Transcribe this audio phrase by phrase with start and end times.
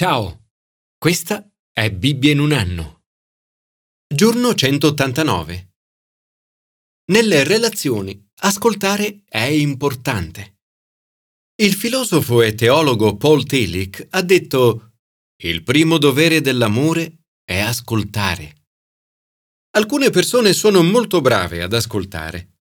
[0.00, 0.46] Ciao,
[0.96, 3.02] questa è Bibbia in un anno.
[4.08, 5.74] Giorno 189.
[7.10, 10.60] Nelle relazioni, ascoltare è importante.
[11.56, 14.94] Il filosofo e teologo Paul Tillich ha detto
[15.42, 18.68] Il primo dovere dell'amore è ascoltare.
[19.76, 22.60] Alcune persone sono molto brave ad ascoltare.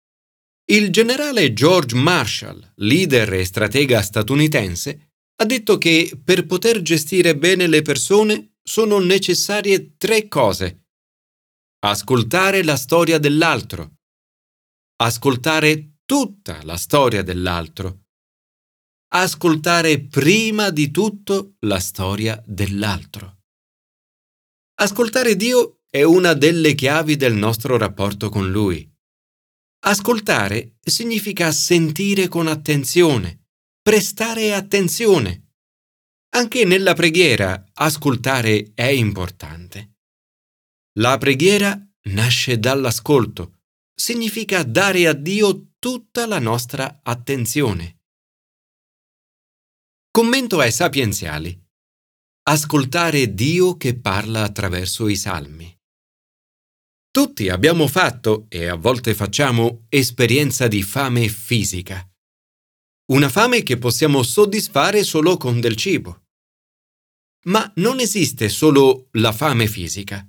[0.71, 7.67] Il generale George Marshall, leader e stratega statunitense, ha detto che per poter gestire bene
[7.67, 10.85] le persone sono necessarie tre cose.
[11.81, 13.96] Ascoltare la storia dell'altro.
[14.96, 18.05] Ascoltare tutta la storia dell'altro.
[19.14, 23.41] Ascoltare prima di tutto la storia dell'altro.
[24.80, 28.89] Ascoltare Dio è una delle chiavi del nostro rapporto con Lui.
[29.85, 33.42] Ascoltare significa sentire con attenzione
[33.83, 35.55] prestare attenzione.
[36.34, 39.97] Anche nella preghiera ascoltare è importante.
[40.98, 47.98] La preghiera nasce dall'ascolto, significa dare a Dio tutta la nostra attenzione.
[50.12, 51.60] Commento ai sapienziali.
[52.44, 55.77] Ascoltare Dio che parla attraverso i salmi.
[57.10, 62.06] Tutti abbiamo fatto, e a volte facciamo, esperienza di fame fisica.
[63.06, 66.22] Una fame che possiamo soddisfare solo con del cibo.
[67.44, 70.25] Ma non esiste solo la fame fisica.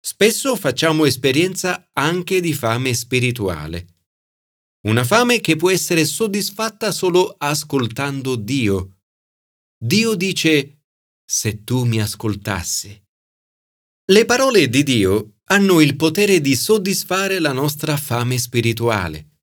[0.00, 3.86] Spesso facciamo esperienza anche di fame spirituale.
[4.86, 9.00] Una fame che può essere soddisfatta solo ascoltando Dio.
[9.76, 10.84] Dio dice,
[11.24, 13.02] se tu mi ascoltassi.
[14.06, 19.40] Le parole di Dio hanno il potere di soddisfare la nostra fame spirituale.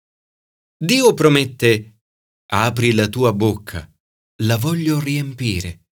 [0.77, 1.90] Dio promette,
[2.53, 3.89] Apri la tua bocca,
[4.43, 5.85] la voglio riempire.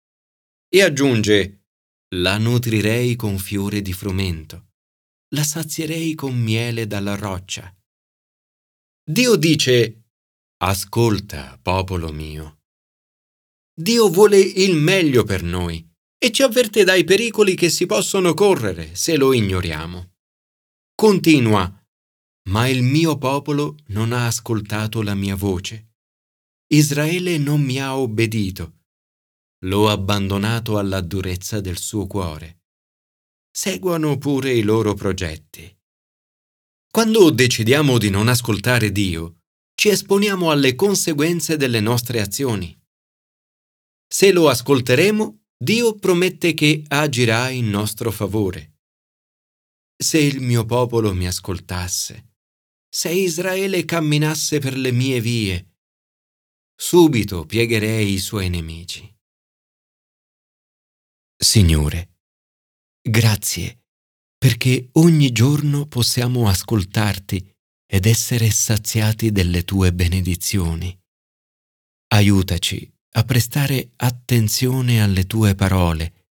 [0.67, 1.67] E aggiunge,
[2.15, 4.71] la nutrirei con fiore di frumento,
[5.35, 7.73] la sazierei con miele dalla roccia.
[9.09, 10.09] Dio dice,
[10.61, 12.63] ascolta, popolo mio.
[13.73, 18.95] Dio vuole il meglio per noi e ci avverte dai pericoli che si possono correre
[18.95, 20.11] se lo ignoriamo.
[20.93, 21.87] Continua,
[22.49, 25.88] ma il mio popolo non ha ascoltato la mia voce
[26.71, 28.81] Israele non mi ha obbedito.
[29.65, 32.65] L'ho abbandonato alla durezza del suo cuore.
[33.49, 35.75] Seguano pure i loro progetti.
[36.91, 39.39] Quando decidiamo di non ascoltare Dio,
[39.73, 42.79] ci esponiamo alle conseguenze delle nostre azioni.
[44.07, 48.77] Se lo ascolteremo, Dio promette che agirà in nostro favore.
[49.97, 52.33] Se il mio popolo mi ascoltasse,
[52.87, 55.63] se Israele camminasse per le mie vie,
[56.81, 59.13] subito piegherei i suoi nemici.
[61.35, 62.19] Signore,
[63.01, 63.83] grazie
[64.37, 67.53] perché ogni giorno possiamo ascoltarti
[67.85, 70.97] ed essere saziati delle tue benedizioni.
[72.13, 76.27] Aiutaci a prestare attenzione alle tue parole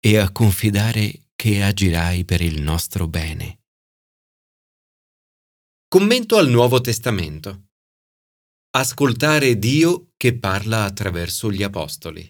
[0.00, 3.60] e a confidare che agirai per il nostro bene.
[5.86, 7.68] Commento al Nuovo Testamento.
[8.74, 12.26] Ascoltare Dio che parla attraverso gli Apostoli.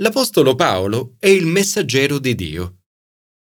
[0.00, 2.80] L'Apostolo Paolo è il messaggero di Dio.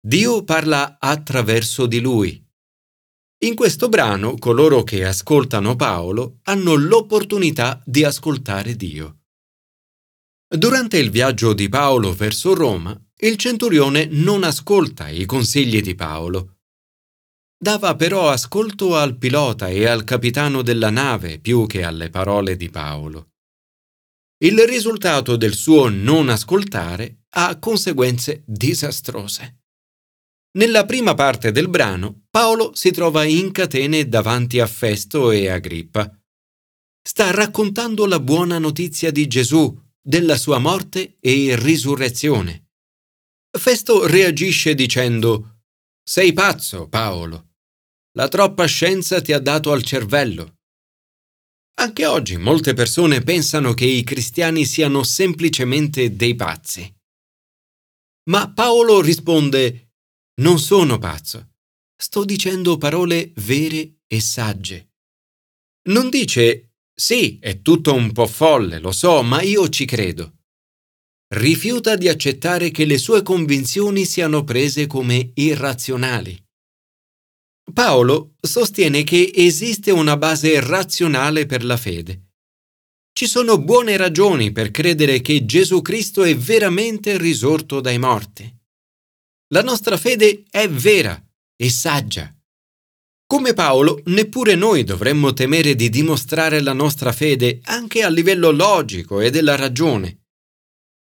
[0.05, 2.45] Dio parla attraverso di lui.
[3.45, 9.21] In questo brano coloro che ascoltano Paolo hanno l'opportunità di ascoltare Dio.
[10.49, 16.56] Durante il viaggio di Paolo verso Roma, il centurione non ascolta i consigli di Paolo
[17.59, 22.69] Dava però ascolto al pilota e al capitano della nave più che alle parole di
[22.69, 23.31] Paolo.
[24.45, 29.63] Il risultato del suo non ascoltare ha conseguenze disastrose.
[30.59, 36.11] Nella prima parte del brano, Paolo si trova in catene davanti a Festo e Agrippa.
[37.03, 42.69] Sta raccontando la buona notizia di Gesù, della sua morte e risurrezione.
[43.51, 45.61] Festo reagisce dicendo
[46.03, 47.46] Sei pazzo, Paolo.
[48.17, 50.55] La troppa scienza ti ha dato al cervello.
[51.79, 56.91] Anche oggi molte persone pensano che i cristiani siano semplicemente dei pazzi.
[58.31, 59.91] Ma Paolo risponde,
[60.41, 61.57] non sono pazzo,
[61.95, 64.95] sto dicendo parole vere e sagge.
[65.91, 70.39] Non dice, sì, è tutto un po' folle, lo so, ma io ci credo.
[71.35, 76.46] Rifiuta di accettare che le sue convinzioni siano prese come irrazionali.
[77.73, 82.23] Paolo sostiene che esiste una base razionale per la fede.
[83.13, 88.55] Ci sono buone ragioni per credere che Gesù Cristo è veramente risorto dai morti.
[89.49, 91.23] La nostra fede è vera
[91.57, 92.33] e saggia.
[93.27, 99.21] Come Paolo, neppure noi dovremmo temere di dimostrare la nostra fede anche a livello logico
[99.21, 100.16] e della ragione.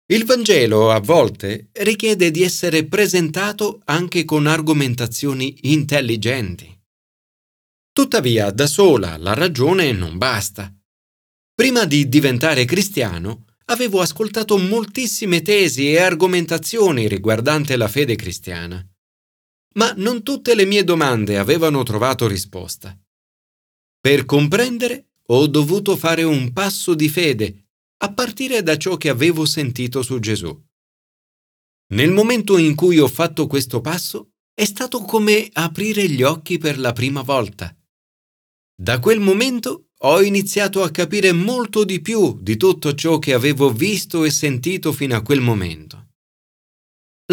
[0.09, 6.74] Il Vangelo a volte richiede di essere presentato anche con argomentazioni intelligenti.
[7.92, 10.74] Tuttavia, da sola la ragione non basta.
[11.54, 18.81] Prima di diventare cristiano, avevo ascoltato moltissime tesi e argomentazioni riguardanti la fede cristiana.
[19.74, 22.98] Ma non tutte le mie domande avevano trovato risposta.
[24.00, 27.67] Per comprendere, ho dovuto fare un passo di fede
[28.00, 30.56] a partire da ciò che avevo sentito su Gesù.
[31.94, 36.80] Nel momento in cui ho fatto questo passo, è stato come aprire gli occhi per
[36.80, 37.76] la prima volta.
[38.80, 43.72] Da quel momento ho iniziato a capire molto di più di tutto ciò che avevo
[43.72, 46.10] visto e sentito fino a quel momento.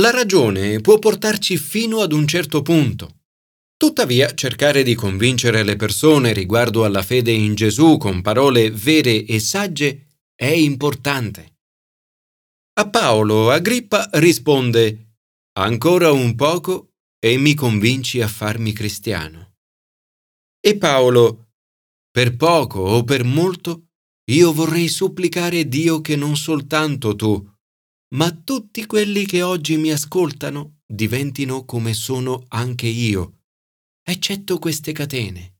[0.00, 3.20] La ragione può portarci fino ad un certo punto.
[3.76, 9.38] Tuttavia, cercare di convincere le persone riguardo alla fede in Gesù con parole vere e
[9.40, 11.58] sagge è importante.
[12.80, 15.18] A Paolo Agrippa risponde
[15.56, 16.94] Ancora un poco
[17.24, 19.54] e mi convinci a farmi cristiano.
[20.60, 21.52] E Paolo
[22.10, 23.90] Per poco o per molto
[24.30, 27.52] io vorrei supplicare Dio che non soltanto tu,
[28.14, 33.42] ma tutti quelli che oggi mi ascoltano diventino come sono anche io,
[34.02, 35.53] eccetto queste catene.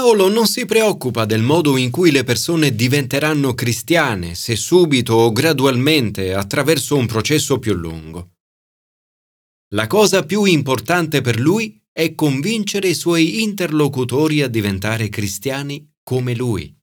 [0.00, 5.30] Paolo non si preoccupa del modo in cui le persone diventeranno cristiane, se subito o
[5.30, 8.36] gradualmente, attraverso un processo più lungo.
[9.74, 16.34] La cosa più importante per lui è convincere i suoi interlocutori a diventare cristiani come
[16.34, 16.74] lui.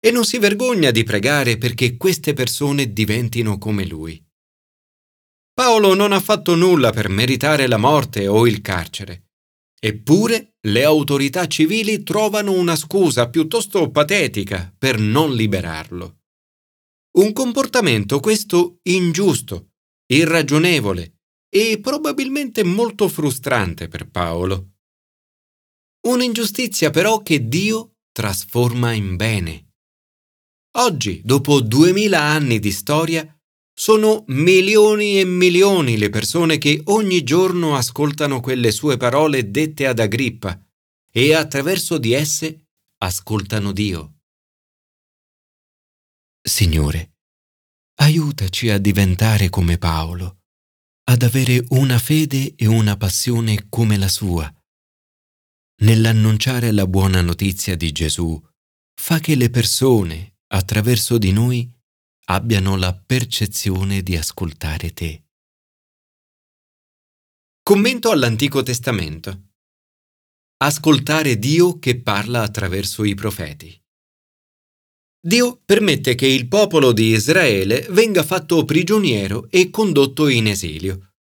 [0.00, 4.20] E non si vergogna di pregare perché queste persone diventino come lui.
[5.52, 9.28] Paolo non ha fatto nulla per meritare la morte o il carcere.
[9.78, 16.20] Eppure le autorità civili trovano una scusa piuttosto patetica per non liberarlo.
[17.18, 19.72] Un comportamento questo ingiusto,
[20.06, 21.18] irragionevole
[21.48, 24.72] e probabilmente molto frustrante per Paolo.
[26.06, 29.68] Un'ingiustizia però che Dio trasforma in bene.
[30.76, 33.33] Oggi, dopo duemila anni di storia,
[33.76, 39.98] sono milioni e milioni le persone che ogni giorno ascoltano quelle sue parole dette ad
[39.98, 40.58] Agrippa
[41.10, 42.66] e attraverso di esse
[42.98, 44.20] ascoltano Dio.
[46.40, 47.14] Signore,
[48.00, 50.42] aiutaci a diventare come Paolo,
[51.04, 54.52] ad avere una fede e una passione come la sua.
[55.82, 58.40] Nell'annunciare la buona notizia di Gesù,
[58.94, 61.73] fa che le persone, attraverso di noi,
[62.26, 65.24] abbiano la percezione di ascoltare te.
[67.62, 69.48] Commento all'Antico Testamento.
[70.58, 73.78] Ascoltare Dio che parla attraverso i profeti.
[75.20, 81.12] Dio permette che il popolo di Israele venga fatto prigioniero e condotto in esilio.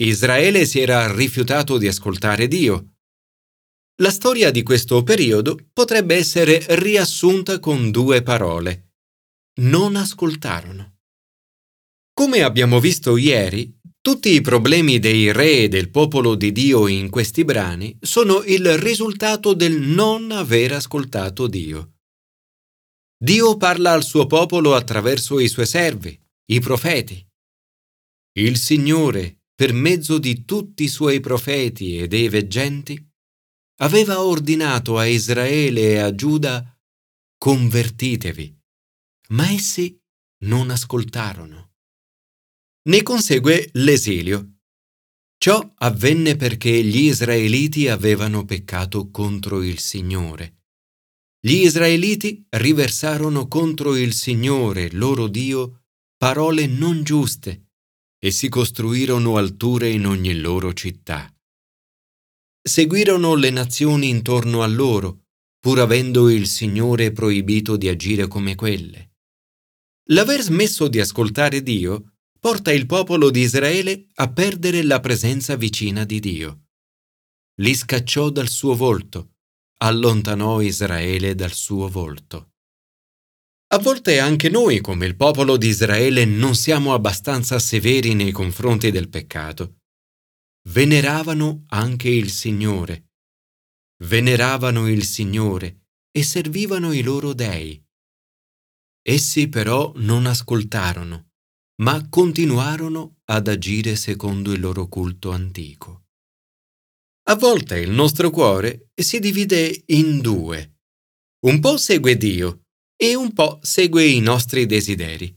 [0.00, 2.94] Israele si era rifiutato di ascoltare Dio.
[4.00, 8.87] La storia di questo periodo potrebbe essere riassunta con due parole
[9.58, 10.98] non ascoltarono.
[12.12, 17.10] Come abbiamo visto ieri, tutti i problemi dei re e del popolo di Dio in
[17.10, 21.94] questi brani sono il risultato del non aver ascoltato Dio.
[23.16, 26.18] Dio parla al suo popolo attraverso i suoi servi,
[26.50, 27.24] i profeti.
[28.38, 33.04] Il Signore, per mezzo di tutti i suoi profeti e dei veggenti,
[33.80, 36.78] aveva ordinato a Israele e a Giuda
[37.36, 38.57] convertitevi
[39.32, 40.00] ma essi
[40.44, 41.72] non ascoltarono.
[42.88, 44.54] Ne consegue l'esilio.
[45.36, 50.62] Ciò avvenne perché gli israeliti avevano peccato contro il Signore.
[51.40, 55.84] Gli israeliti riversarono contro il Signore, loro Dio,
[56.16, 57.68] parole non giuste
[58.18, 61.32] e si costruirono alture in ogni loro città.
[62.60, 65.26] Seguirono le nazioni intorno a loro,
[65.60, 69.07] pur avendo il Signore proibito di agire come quelle.
[70.10, 76.04] L'aver smesso di ascoltare Dio porta il popolo di Israele a perdere la presenza vicina
[76.04, 76.68] di Dio.
[77.60, 79.34] Li scacciò dal suo volto,
[79.78, 82.52] allontanò Israele dal suo volto.
[83.70, 88.90] A volte anche noi, come il popolo di Israele, non siamo abbastanza severi nei confronti
[88.90, 89.80] del peccato.
[90.70, 93.10] Veneravano anche il Signore.
[94.04, 97.84] Veneravano il Signore e servivano i loro dei
[99.08, 101.30] Essi però non ascoltarono,
[101.80, 106.08] ma continuarono ad agire secondo il loro culto antico.
[107.30, 110.80] A volte il nostro cuore si divide in due.
[111.46, 112.64] Un po' segue Dio
[113.00, 115.34] e un po' segue i nostri desideri.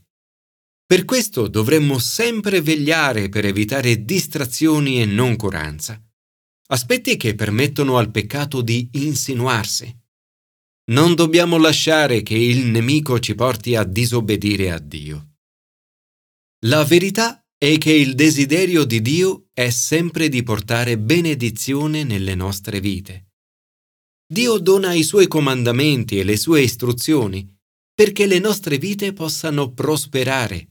[0.84, 5.98] Per questo dovremmo sempre vegliare per evitare distrazioni e noncuranza,
[6.68, 10.01] aspetti che permettono al peccato di insinuarsi.
[10.90, 15.36] Non dobbiamo lasciare che il nemico ci porti a disobbedire a Dio.
[16.66, 22.80] La verità è che il desiderio di Dio è sempre di portare benedizione nelle nostre
[22.80, 23.28] vite.
[24.26, 27.48] Dio dona i suoi comandamenti e le sue istruzioni
[27.94, 30.70] perché le nostre vite possano prosperare.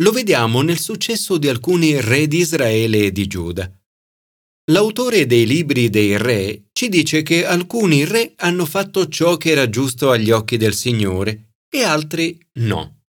[0.00, 3.79] Lo vediamo nel successo di alcuni re di Israele e di Giuda.
[4.70, 9.68] L'autore dei libri dei re ci dice che alcuni re hanno fatto ciò che era
[9.68, 13.02] giusto agli occhi del Signore e altri no.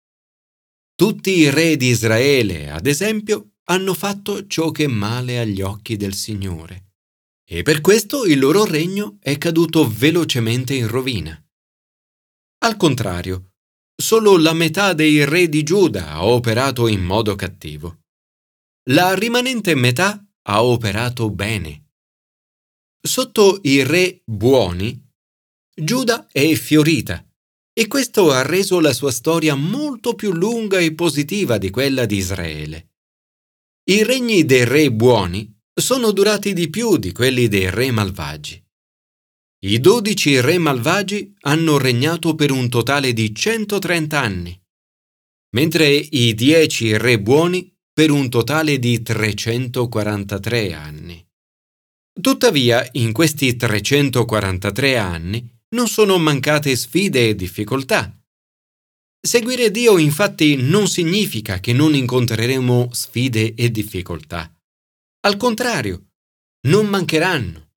[0.95, 5.97] Tutti i re di Israele, ad esempio, hanno fatto ciò che è male agli occhi
[5.97, 6.93] del Signore.
[7.45, 11.41] E per questo il loro regno è caduto velocemente in rovina.
[12.59, 13.51] Al contrario,
[13.95, 17.99] solo la metà dei re di Giuda ha operato in modo cattivo.
[18.91, 21.85] La rimanente metà ha operato bene.
[22.99, 24.99] Sotto i re buoni,
[25.73, 27.23] Giuda è fiorita
[27.71, 32.17] e questo ha reso la sua storia molto più lunga e positiva di quella di
[32.17, 32.89] Israele.
[33.89, 38.61] I regni dei re buoni sono durati di più di quelli dei re malvagi.
[39.65, 44.61] I dodici re malvagi hanno regnato per un totale di 130 anni,
[45.51, 51.21] mentre i dieci re buoni per un totale di 343 anni.
[52.21, 58.17] Tuttavia, in questi 343 anni non sono mancate sfide e difficoltà.
[59.19, 64.49] Seguire Dio infatti non significa che non incontreremo sfide e difficoltà.
[65.27, 66.11] Al contrario,
[66.69, 67.71] non mancheranno.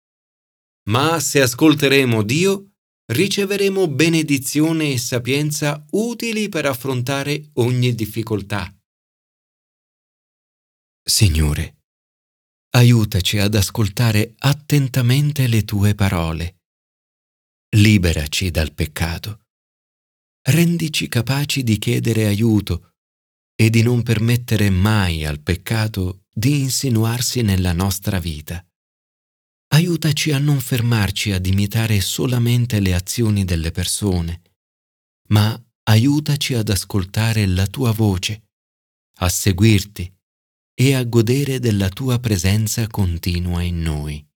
[0.89, 2.71] Ma se ascolteremo Dio,
[3.13, 8.69] riceveremo benedizione e sapienza utili per affrontare ogni difficoltà.
[11.09, 11.85] Signore,
[12.75, 16.59] aiutaci ad ascoltare attentamente le tue parole.
[17.75, 19.47] Liberaci dal peccato.
[20.49, 22.93] Rendici capaci di chiedere aiuto
[23.55, 28.63] e di non permettere mai al peccato di insinuarsi nella nostra vita.
[29.69, 34.43] Aiutaci a non fermarci ad imitare solamente le azioni delle persone,
[35.29, 38.51] ma aiutaci ad ascoltare la tua voce,
[39.21, 40.17] a seguirti
[40.81, 44.28] e a godere della tua presenza continua in noi.